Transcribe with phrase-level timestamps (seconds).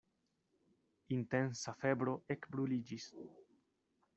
[1.17, 3.07] Intensa febro ekbruliĝis.